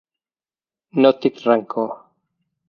[1.05, 1.93] No tinc rancor.